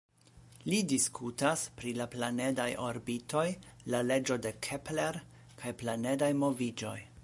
[0.73, 3.45] Li diskutas pri la planedaj orbitoj,
[3.95, 5.25] la leĝo de Kepler
[5.63, 6.97] kaj planedaj moviĝoj.